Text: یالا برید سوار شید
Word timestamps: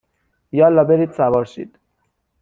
یالا 0.57 0.83
برید 0.89 1.11
سوار 1.11 1.45
شید 1.45 1.79